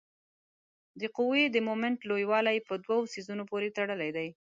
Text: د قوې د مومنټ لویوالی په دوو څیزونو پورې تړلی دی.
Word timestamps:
د 0.99 1.01
قوې 1.17 1.43
د 1.49 1.57
مومنټ 1.67 1.97
لویوالی 2.09 2.57
په 2.67 2.73
دوو 2.83 3.09
څیزونو 3.13 3.43
پورې 3.51 3.73
تړلی 3.77 4.09
دی. 4.17 4.27